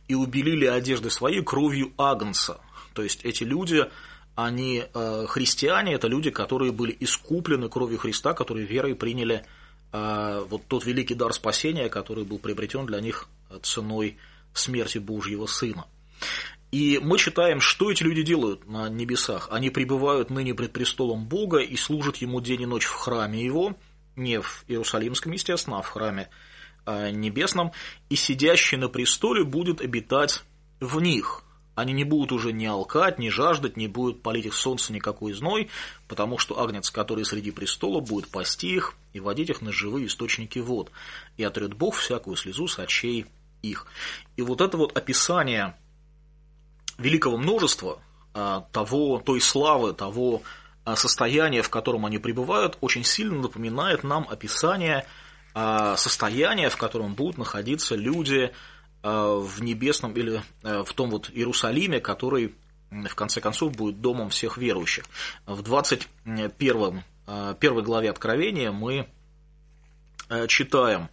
[0.09, 2.61] и убелили одежды свои кровью Агнца.
[2.95, 3.85] То есть эти люди,
[4.35, 4.85] они
[5.29, 9.60] христиане, это люди, которые были искуплены кровью Христа, которые верой приняли а,
[9.93, 13.29] вот тот великий дар спасения, который был приобретен для них
[13.63, 14.19] ценой
[14.53, 15.87] смерти Божьего Сына.
[16.71, 19.49] И мы читаем, что эти люди делают на небесах.
[19.51, 23.77] Они пребывают ныне пред престолом Бога и служат Ему день и ночь в храме Его,
[24.15, 26.29] не в Иерусалимском, естественно, а в храме
[26.87, 27.73] а, небесном,
[28.09, 30.45] и сидящий на престоле будет обитать
[30.79, 31.43] в них.
[31.81, 35.71] Они не будут уже ни алкать, ни жаждать, не будет палить их солнце никакой зной,
[36.09, 40.59] потому что агнец, который среди престола, будет пасти их и водить их на живые источники
[40.59, 40.91] вод,
[41.39, 43.25] и отрет Бог всякую слезу с очей
[43.63, 43.87] их.
[44.37, 45.75] И вот это вот описание
[46.99, 48.01] великого множества
[48.35, 50.43] а, того, той славы, того
[50.85, 55.07] а, состояния, в котором они пребывают, очень сильно напоминает нам описание
[55.55, 58.53] а, состояния, в котором будут находиться люди,
[59.03, 62.55] в небесном или э, в том вот Иерусалиме, который
[62.91, 65.05] в конце концов будет домом всех верующих.
[65.47, 69.09] В 21 э, первой главе Откровения мы
[70.47, 71.09] читаем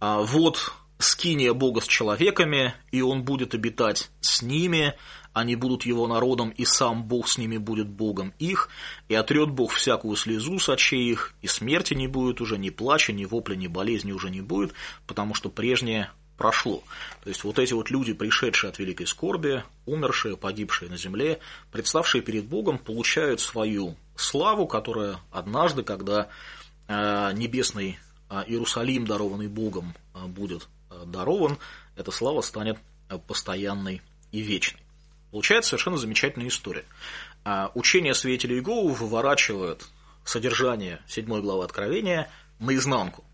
[0.00, 4.94] «Вот скиния Бога с человеками, и он будет обитать с ними,
[5.32, 8.70] они будут его народом, и сам Бог с ними будет Богом их,
[9.08, 13.12] и отрет Бог всякую слезу с очей их, и смерти не будет уже, ни плача,
[13.12, 14.72] ни вопля, ни болезни уже не будет,
[15.06, 16.82] потому что прежнее прошло.
[17.22, 21.38] То есть вот эти вот люди, пришедшие от великой скорби, умершие, погибшие на земле,
[21.70, 26.28] представшие перед Богом, получают свою славу, которая однажды, когда
[26.88, 27.98] э, небесный
[28.30, 30.68] э, Иерусалим, дарованный Богом, э, будет
[31.06, 31.58] дарован,
[31.96, 32.78] эта слава станет
[33.26, 34.80] постоянной и вечной.
[35.32, 36.84] Получается совершенно замечательная история.
[37.74, 39.84] Учение свидетелей Иеговы выворачивает
[40.24, 43.24] содержание 7 главы Откровения наизнанку.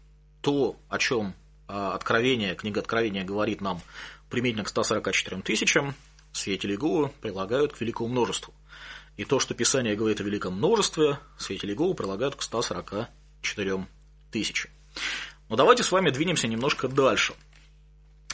[0.41, 1.35] То, о чем
[1.71, 3.81] Откровение, книга Откровения говорит нам
[4.29, 5.95] применительно к 144 тысячам,
[6.33, 8.53] свидетели Иеговы прилагают к великому множеству.
[9.17, 13.87] И то, что Писание говорит о великом множестве, свидетели Иеговы прилагают к 144
[14.33, 14.71] тысячам.
[15.49, 17.35] Но давайте с вами двинемся немножко дальше.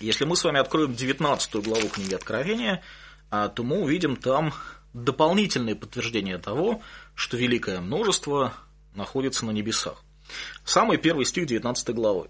[0.01, 2.83] Если мы с вами откроем 19 главу книги Откровения,
[3.31, 4.53] а, то мы увидим там
[4.92, 6.83] дополнительные подтверждения того,
[7.14, 8.55] что великое множество
[8.94, 10.03] находится на небесах.
[10.64, 12.29] Самый первый стих 19 главы.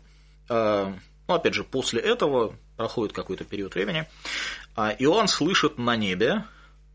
[0.49, 0.95] А,
[1.29, 4.07] ну, опять же, после этого проходит какой-то период времени,
[4.75, 6.45] а Иоанн слышит на небе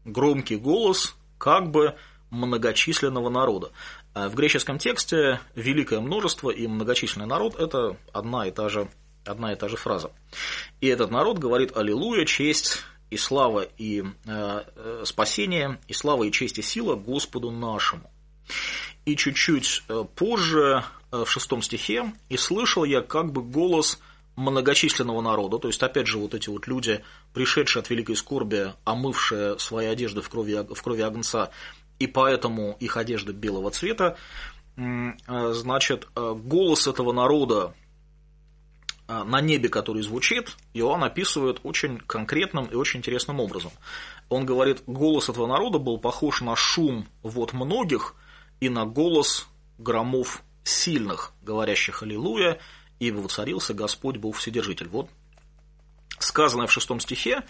[0.06, 1.96] громкий голос как бы
[2.30, 3.72] многочисленного народа.
[4.14, 8.88] А в греческом тексте великое множество и многочисленный народ– это одна и та же,
[9.26, 10.12] одна и та же фраза.
[10.80, 16.32] И этот народ говорит «Аллилуйя, честь и слава и э, э спасение, и слава и
[16.32, 18.10] честь и сила Господу нашему».
[19.06, 24.00] И чуть-чуть э, позже Э, в шестом стихе, «И слышал я как бы голос
[24.36, 29.60] многочисленного народа», то есть, опять же, вот эти вот люди, пришедшие от великой скорби, омывшие
[29.60, 31.52] свои одежды в крови, в крови Агнца,
[32.00, 34.18] и поэтому их одежда белого цвета,
[34.78, 37.74] э, значит, э, голос этого народа
[39.08, 43.72] на небе, который звучит, Иоанн описывает очень конкретным и очень интересным образом.
[44.30, 48.16] Он говорит, голос этого народа был похож на шум вот многих
[48.62, 49.48] и на голос
[49.78, 52.60] громов сильных, говорящих «Аллилуйя»,
[53.00, 54.88] ибо воцарился Господь Бог Вседержитель.
[54.88, 55.10] Вот
[56.20, 57.44] сказанное в шестом стихе,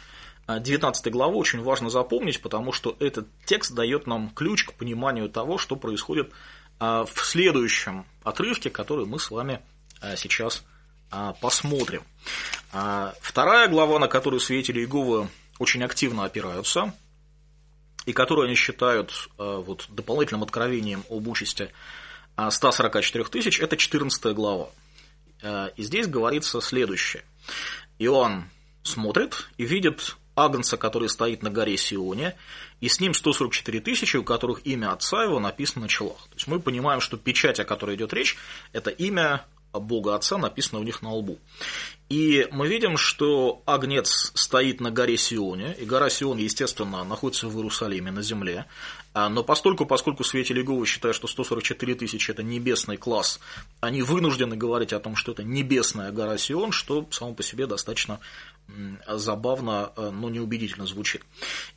[0.47, 5.58] 19 главу очень важно запомнить, потому что этот текст дает нам ключ к пониманию того,
[5.58, 6.32] что происходит
[6.80, 9.62] в следующем отрывке, который мы с вами
[10.15, 10.63] сейчас
[11.41, 12.04] посмотрим.
[12.69, 16.93] Вторая глава, на которую свидетели Иеговы очень активно опираются,
[18.06, 21.71] и которую они считают вот, дополнительным откровением об участи
[22.49, 24.69] 144 тысяч, это 14 глава.
[25.75, 27.23] И здесь говорится следующее.
[27.99, 28.49] Иоанн
[28.84, 32.36] смотрит и видит Агнца, который стоит на горе Сионе,
[32.80, 36.17] и с ним 144 тысячи, у которых имя отца его написано на челах.
[36.30, 38.38] То есть мы понимаем, что печать, о которой идет речь,
[38.71, 41.39] это имя Бога Отца, написано у них на лбу.
[42.10, 47.56] И мы видим, что Агнец стоит на горе Сионе, и гора Сион, естественно, находится в
[47.56, 48.65] Иерусалиме, на земле.
[49.13, 53.39] А, но постольку, поскольку свидетели Иеговы считают, что 144 тысячи– это небесный класс,
[53.82, 58.19] они вынуждены говорить о том, что это небесная гора Сион, что само по себе достаточно
[59.08, 61.24] забавно, э, но неубедительно звучит.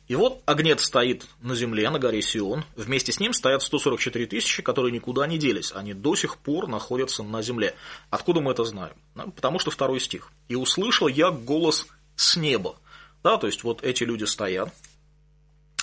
[0.07, 2.63] И вот Агнец стоит на земле, на горе Сион.
[2.75, 5.73] Вместе с ним стоят 144 тысячи, которые никуда не делись.
[5.73, 7.75] Они до сих пор находятся на земле.
[8.09, 8.93] Откуда мы это знаем?
[9.35, 10.31] Потому что второй стих.
[10.47, 12.75] «И услышал я голос с неба».
[13.23, 14.73] Да, то есть вот эти люди стоят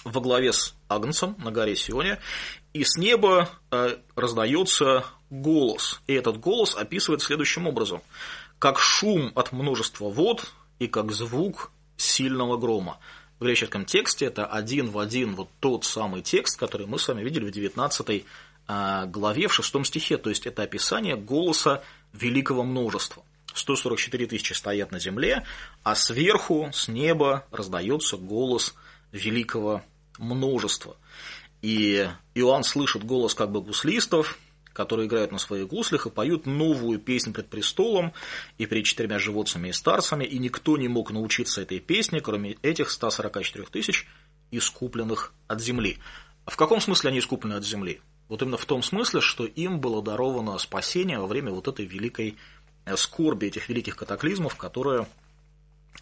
[0.05, 2.19] во главе с Агнцем на горе Сионе,
[2.73, 6.01] и с неба э, раздается голос.
[6.07, 8.03] И этот голос описывает следующим образом.
[8.59, 12.99] Как шум от множества вод, и как звук сильного грома.
[13.39, 17.23] В греческом тексте это один в один вот тот самый текст, который мы с вами
[17.23, 18.25] видели в 19
[18.67, 20.17] а, главе, в 6 стихе.
[20.17, 23.23] То есть это описание голоса великого множества.
[23.55, 25.45] 144 тысячи стоят на земле,
[25.83, 28.75] а сверху, с неба, раздается голос
[29.13, 29.83] великого
[30.19, 30.97] множества.
[31.61, 34.39] И Иоанн слышит голос как бы гуслистов,
[34.73, 38.13] которые играют на своих гуслях и поют новую песню пред престолом
[38.59, 42.91] и перед четырьмя животцами и старцами, и никто не мог научиться этой песне, кроме этих
[42.91, 44.07] 144 тысяч,
[44.51, 45.99] искупленных от земли.
[46.47, 48.01] В каком смысле они искуплены от земли?
[48.29, 52.37] Вот именно в том смысле, что им было даровано спасение во время вот этой великой
[52.85, 55.07] э, скорби, этих великих катаклизмов, которые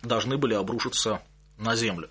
[0.02, 1.20] должны были обрушиться
[1.58, 2.08] на землю.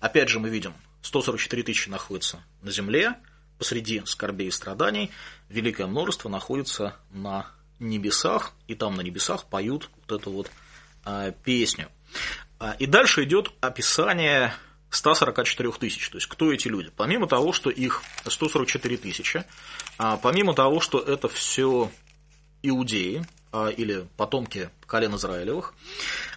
[0.00, 3.16] Опять же мы видим, 144 тысячи находятся на земле,
[3.58, 5.10] посреди скорбей и страданий,
[5.48, 7.46] великое множество находится на
[7.78, 10.50] небесах, и там на небесах поют вот эту вот
[11.04, 11.88] а, песню.
[12.58, 14.54] А, и дальше идет описание
[14.90, 16.08] 144 тысяч.
[16.08, 16.90] То есть, кто эти люди?
[16.96, 19.44] Помимо того, что их 144 тысячи,
[19.98, 21.90] а, помимо того, что это все
[22.62, 23.24] иудеи
[23.76, 25.74] или потомки колен Израилевых,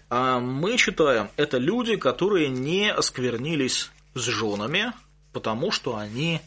[0.09, 4.93] мы читаем, это люди, которые не осквернились с женами,
[5.31, 6.41] потому что они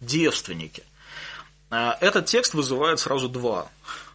[0.00, 0.82] девственники.
[1.70, 3.68] А, этот текст вызывает сразу два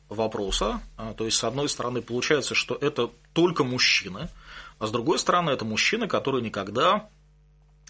[0.10, 0.82] вопроса.
[0.98, 4.30] А, то есть, с одной стороны, получается, что это только мужчины,
[4.80, 7.08] а с другой стороны, это мужчины, которые никогда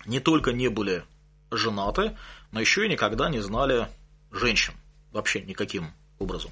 [0.06, 1.04] не только не были
[1.50, 2.18] женаты,
[2.52, 3.88] но еще и никогда не знали
[4.32, 4.74] женщин.
[5.12, 6.52] Вообще никаким образом.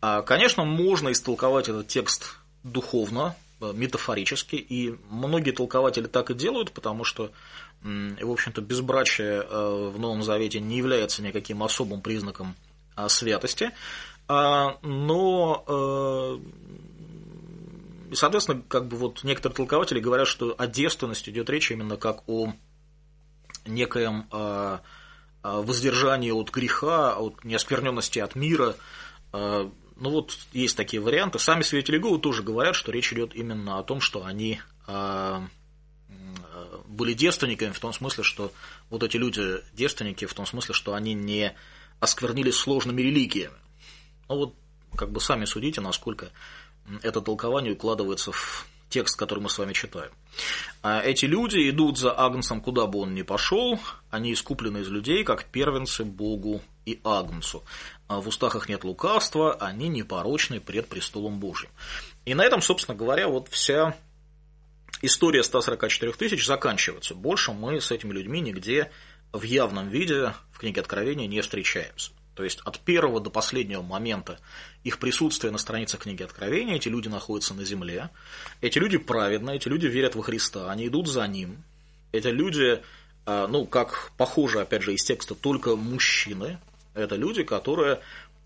[0.00, 7.04] А, конечно, можно истолковать этот текст духовно, метафорически, и многие толкователи так и делают, потому
[7.04, 7.32] что
[7.82, 12.56] в общем-то, безбрачие э, в Новом Завете не является никаким особым признаком
[12.96, 13.70] а, святости,
[14.28, 16.38] а, но э,
[18.14, 22.52] соответственно, как бы вот некоторые толкователи говорят, что о девственности идет речь именно как о
[23.66, 24.78] некоем э,
[25.42, 28.74] воздержании от греха, от неоскверненности от мира.
[29.96, 31.38] Ну вот есть такие варианты.
[31.38, 34.60] Сами свидетели Иеговы тоже говорят, что речь идет именно о том, что они
[36.86, 38.52] были девственниками в том смысле, что
[38.90, 41.54] вот эти люди девственники в том смысле, что они не
[42.00, 43.56] осквернились сложными религиями.
[44.28, 44.54] Ну вот,
[44.96, 46.30] как бы сами судите, насколько
[47.02, 50.12] это толкование укладывается в текст, который мы с вами читаем.
[50.82, 53.80] А эти люди идут за Агнцем, куда бы он ни пошел,
[54.10, 57.62] они искуплены из людей, как первенцы Богу и Агнцу.
[58.08, 61.68] А в устах их нет лукавства, они непорочны пред престолом Божьим.
[62.24, 63.94] И на этом, собственно говоря, вот вся
[65.02, 67.14] история 144 тысяч заканчивается.
[67.14, 68.90] Больше мы с этими людьми нигде
[69.32, 72.12] в явном виде в книге Откровения не встречаемся.
[72.34, 74.38] То есть от первого до последнего момента
[74.84, 78.10] их присутствие на странице книги Откровения, эти люди находятся на земле,
[78.60, 81.64] эти люди праведные, эти люди верят во Христа, они идут за Ним,
[82.12, 82.82] эти люди,
[83.24, 86.58] а, ну, как похоже, опять же, из текста, только мужчины,
[86.96, 88.00] это люди, которые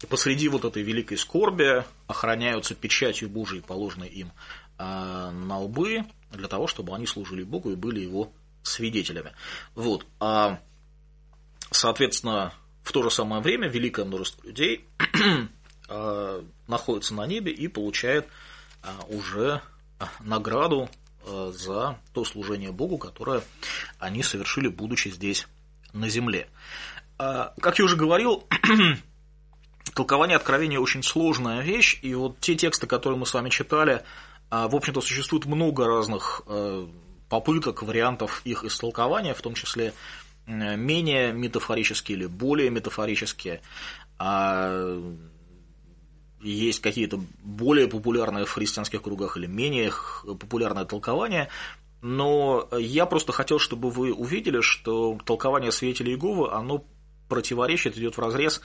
[0.09, 4.33] посреди вот этой великой скорби охраняются печатью Божией, положенной им
[4.79, 8.33] а, на лбы, для того, чтобы они служили Богу и были его
[8.63, 9.33] свидетелями.
[9.75, 10.07] Вот.
[10.19, 10.61] А,
[11.71, 14.87] соответственно, в то же самое время великое множество людей
[15.89, 18.27] а, находится на небе и получает
[18.83, 19.63] а, уже
[20.21, 20.89] награду
[21.27, 23.43] за то служение Богу, которое
[23.99, 25.47] они совершили, будучи здесь
[25.93, 26.49] на земле.
[27.21, 28.47] Как я уже говорил,
[29.95, 34.03] толкование откровения очень сложная вещь, и вот те тексты, которые мы с вами читали,
[34.51, 36.43] в общем-то, существует много разных
[37.29, 39.93] попыток, вариантов их истолкования, в том числе
[40.47, 43.61] менее метафорические или более метафорические.
[44.19, 44.99] А
[46.41, 49.93] есть какие-то более популярные в христианских кругах или менее
[50.25, 51.51] популярное толкование,
[52.01, 56.83] но я просто хотел, чтобы вы увидели, что толкование свидетелей Иеговы, оно
[57.31, 58.61] противоречит, идет в разрез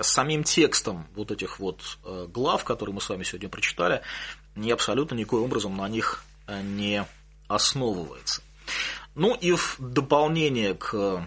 [0.00, 4.02] с самим текстом вот этих вот э, глав, которые мы с вами сегодня прочитали,
[4.56, 7.04] и абсолютно никоим образом на них э, не
[7.48, 8.42] основывается.
[9.14, 11.26] Ну и в дополнение к э,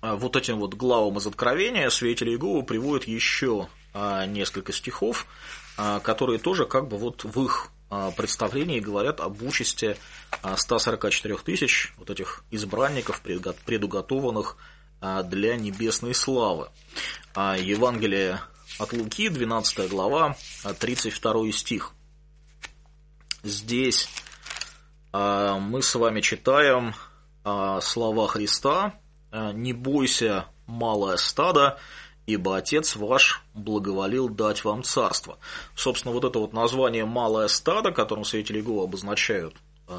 [0.00, 3.68] вот этим вот главам из Откровения свидетели Иеговы приводят еще
[4.28, 5.26] несколько стихов,
[5.76, 7.72] которые тоже как бы вот в их
[8.16, 9.96] представлении говорят об участи
[10.56, 14.56] 144 тысяч вот этих избранников, предуготованных
[15.00, 16.68] для небесной славы.
[17.34, 18.40] Евангелие
[18.78, 20.36] от Луки, 12 глава,
[20.78, 21.92] 32 стих.
[23.42, 24.08] Здесь
[25.12, 26.94] мы с вами читаем
[27.80, 28.94] слова Христа
[29.32, 31.78] «Не бойся, малое стадо,
[32.26, 35.38] ибо Отец ваш благоволил дать вам царство».
[35.74, 39.54] Собственно, вот это вот название «малое стадо», которым свидетели Иеговы обозначают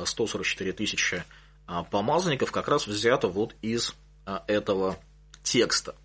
[0.05, 1.23] 144 тысячи
[1.89, 3.95] помазанников, как раз взято вот из
[4.47, 4.97] этого
[5.43, 5.95] текста.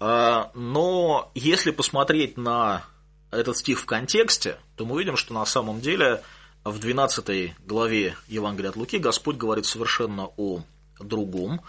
[0.00, 2.84] Но если посмотреть на
[3.30, 6.22] этот стих в контексте, то мы видим, что на самом деле
[6.64, 10.62] в 12 главе Евангелия от Луки Господь говорит совершенно о
[10.98, 11.60] другом.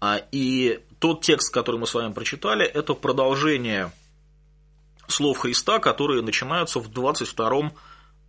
[0.00, 3.92] А, и тот текст, который мы с вами прочитали, это продолжение
[5.06, 7.72] слов Христа, которые начинаются в 22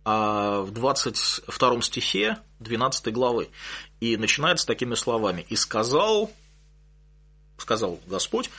[0.04, 3.48] а, в 22 стихе 12 главы.
[4.00, 5.46] И начинается такими словами.
[5.48, 6.30] «И сказал,
[7.62, 8.50] сказал Господь,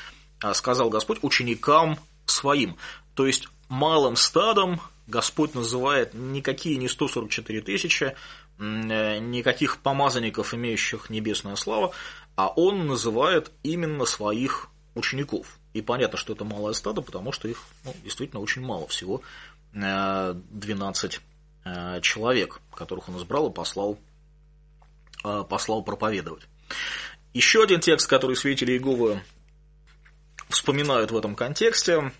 [0.41, 2.78] а, сказал Господь ученикам своим».
[3.14, 8.16] То есть малым стадом Господь называет никакие не 144 тысячи,
[8.58, 11.93] э, никаких помазанников, имеющих небесную славу,
[12.36, 15.60] а он называет именно своих учеников.
[15.74, 19.22] И понятно, что это малое стадо, потому что их ну, действительно очень мало, всего
[19.74, 21.22] 12
[21.66, 23.97] э, э, человек, которых он избрал и послал,
[25.49, 26.43] послал проповедовать.
[27.34, 29.24] Еще один текст, который свидетели Иеговы
[30.50, 32.12] вспоминают в этом контексте,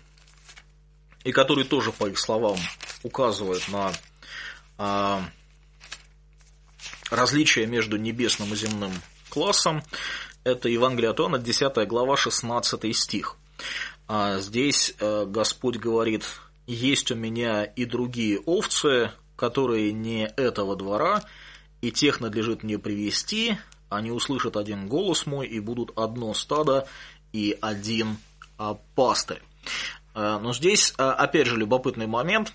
[1.22, 2.58] и который тоже, по их словам,
[3.04, 3.92] указывает на
[4.76, 5.24] а,
[7.10, 8.92] различие между небесным и земным
[9.28, 9.84] классом.
[10.42, 13.36] Это Евангелие от Иоанна, 10 глава, 16 стих.
[14.08, 16.24] А здесь а, Господь говорит,
[16.66, 21.22] есть у меня и другие овцы, которые не этого двора,
[21.80, 23.58] и тех надлежит мне привести,
[23.96, 26.86] они услышат один голос мой, и будут одно стадо
[27.32, 28.18] и один
[28.94, 29.42] пастырь.
[30.14, 32.52] Э, но здесь, э, опять же, любопытный момент.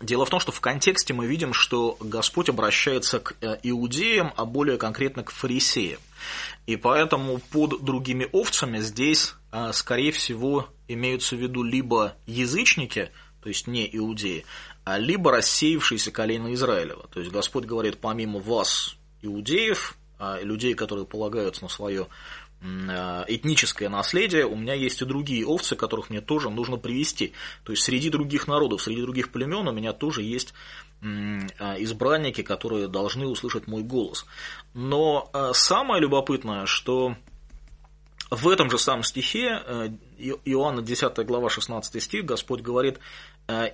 [0.00, 4.44] Дело в том, что в контексте мы видим, что Господь обращается к э, иудеям, а
[4.44, 6.00] более конкретно к фарисеям.
[6.66, 9.34] И поэтому под другими овцами здесь,
[9.72, 13.10] скорее всего, имеются в виду либо язычники,
[13.42, 14.44] то есть не иудеи,
[14.84, 17.08] а либо рассеявшиеся колено Израилева.
[17.12, 19.97] То есть Господь говорит, помимо вас, иудеев,
[20.42, 22.08] людей, которые полагаются на свое
[22.60, 27.32] Э, этническое наследие, у меня есть и другие овцы, которых мне тоже нужно привести.
[27.62, 30.54] То есть среди других народов, среди других племен у меня тоже есть
[31.00, 34.26] э, избранники, которые должны услышать мой голос.
[34.74, 37.14] Но самое любопытное, что
[38.30, 39.62] в этом же самом стихе,
[40.44, 42.98] Иоанна 10 глава 16 стих, Господь говорит,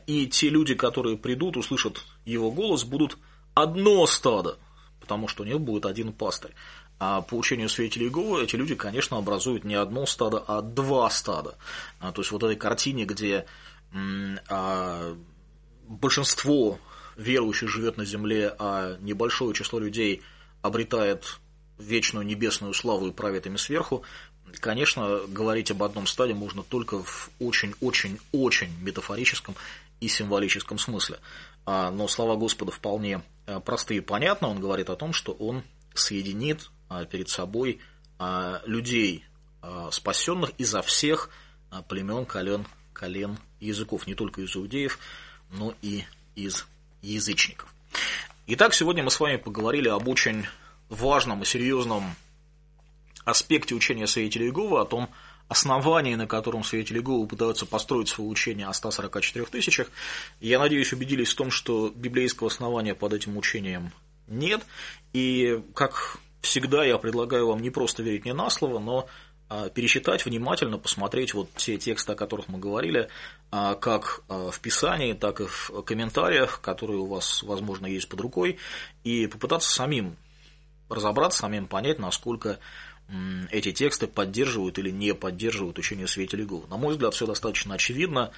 [0.06, 3.16] и те люди, которые придут, услышат его голос, будут
[3.54, 4.58] одно стадо,
[5.04, 6.52] потому что у них будет один пастырь.
[6.98, 11.56] А по учению свидетелей Иеговы эти люди, конечно, образуют не одно стадо, а два стада.
[12.00, 13.44] А, то есть вот этой картине, где
[14.48, 15.14] а,
[15.86, 16.78] большинство
[17.16, 20.22] верующих живет на земле, а небольшое число людей
[20.62, 21.38] обретает
[21.78, 24.02] вечную небесную славу и правит ими сверху,
[24.60, 29.56] конечно, говорить об одном стаде можно только в очень-очень-очень метафорическом
[30.00, 31.18] и символическом смысле.
[31.66, 34.48] А, но слова Господа вполне э, простые и понятны.
[34.48, 35.62] Он говорит о том, что Он
[35.94, 37.80] соединит а, перед собой
[38.18, 39.24] а, людей,
[39.92, 41.30] спасенных изо всех
[41.88, 44.98] племен, колен, колен языков, не только из иудеев,
[45.50, 46.66] но и из
[47.00, 47.72] язычников.
[48.46, 50.44] Итак, сегодня мы с вами поговорили об очень
[50.90, 52.14] важном и серьезном
[53.24, 55.08] аспекте учения свидетелей Иеговы, о том
[55.48, 59.90] основании, на котором свидетели Иеговы пытаются построить свое учение о 144 тысячах.
[60.40, 63.92] Я надеюсь, убедились в том, что библейского основания под этим учением
[64.26, 64.62] нет.
[65.12, 69.06] И, как всегда, я предлагаю вам не просто верить мне на слово, но
[69.48, 73.08] а, пересчитать внимательно, посмотреть вот те тексты, о которых мы говорили,
[73.50, 78.20] а, как а, в Писании, так и в комментариях, которые у вас, возможно, есть под
[78.20, 78.58] рукой,
[79.04, 80.16] и попытаться самим
[80.88, 82.58] разобраться, самим понять, насколько
[83.50, 86.66] эти тексты поддерживают или не поддерживают учение свидетелей Иеговы.
[86.68, 88.30] На мой взгляд, все достаточно очевидно.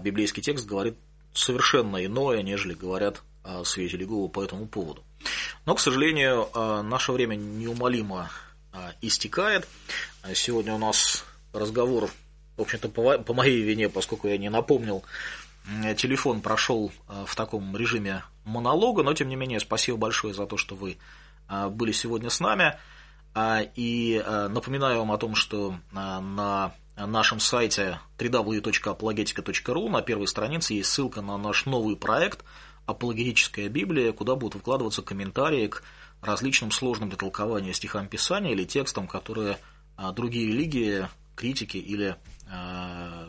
[0.00, 0.96] Библейский текст говорит
[1.32, 3.22] совершенно иное, нежели говорят
[3.64, 5.02] свидетели Иеговы по этому поводу.
[5.66, 6.48] Но, к сожалению,
[6.84, 8.30] наше время неумолимо
[9.00, 9.68] истекает.
[10.34, 12.10] Сегодня у нас разговор,
[12.56, 15.02] в общем-то, по моей вине, поскольку я не напомнил,
[15.96, 16.92] телефон прошел
[17.26, 20.98] в таком режиме монолога, но, тем не менее, спасибо большое за то, что вы
[21.70, 22.78] были сегодня с нами.
[23.36, 31.20] И напоминаю вам о том, что на нашем сайте www.apologetica.ru на первой странице есть ссылка
[31.20, 32.44] на наш новый проект
[32.86, 35.82] «Апологетическая Библия», куда будут выкладываться комментарии к
[36.20, 39.58] различным сложным для толкования стихам Писания или текстам, которые
[39.96, 42.16] а, другие религии, критики или
[42.50, 43.28] а,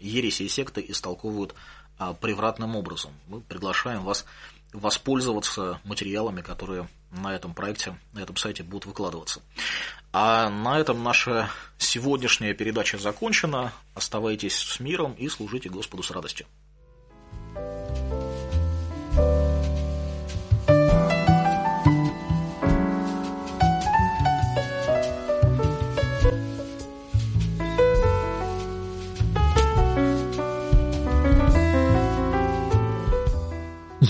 [0.00, 1.54] ереси и секты истолковывают
[1.98, 3.12] а, превратным образом.
[3.28, 4.24] Мы приглашаем вас
[4.72, 9.40] воспользоваться материалами, которые на этом проекте, на этом сайте будут выкладываться.
[10.12, 13.72] А на этом наша сегодняшняя передача закончена.
[13.94, 16.46] Оставайтесь с миром и служите Господу с радостью.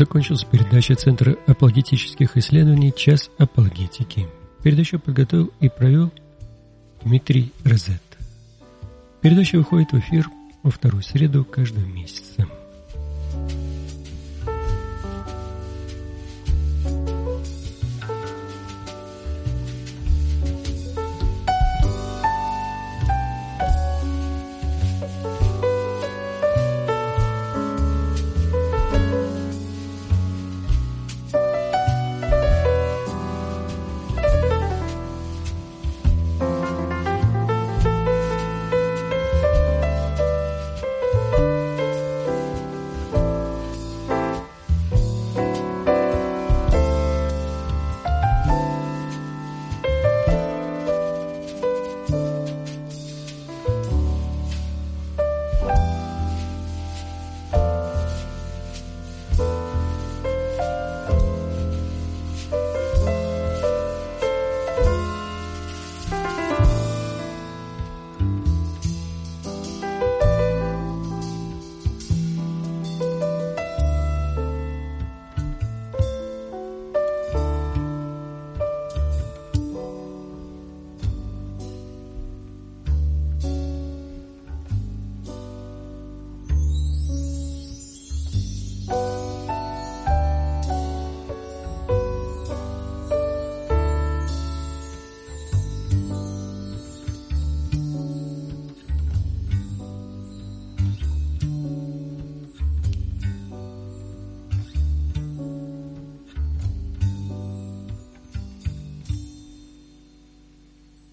[0.02, 4.26] Закончилась передача Центра апологетических исследований «Час апологетики».
[4.60, 6.10] Передачу подготовил и провел
[7.04, 8.02] Дмитрий Розет.
[9.20, 10.28] Передача выходит в эфир
[10.64, 12.48] во вторую среду каждого месяца.